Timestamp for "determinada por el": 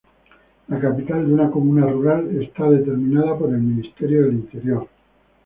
2.55-3.61